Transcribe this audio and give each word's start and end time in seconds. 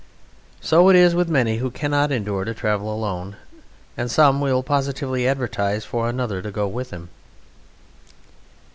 So 0.61 0.89
it 0.89 0.95
is 0.95 1.13
with 1.13 1.29
many 1.29 1.57
who 1.57 1.69
cannot 1.69 2.11
endure 2.11 2.43
to 2.43 2.55
travel 2.55 2.91
alone: 2.91 3.35
and 3.95 4.09
some 4.09 4.41
will 4.41 4.63
positively 4.63 5.27
advertise 5.27 5.85
for 5.85 6.09
another 6.09 6.41
to 6.41 6.49
go 6.49 6.67
with 6.67 6.89
them. 6.89 7.09